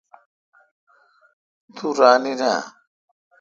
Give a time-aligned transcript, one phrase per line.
[1.75, 2.57] تو ران این۔ اؘ